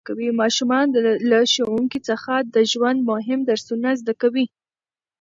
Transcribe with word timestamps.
ماشومان 0.41 0.85
له 1.29 1.39
ښوونکي 1.53 1.99
څخه 2.09 2.33
د 2.55 2.55
ژوند 2.71 2.99
مهم 3.11 3.39
درسونه 3.49 3.89
زده 4.01 4.13
کوي 4.21 4.45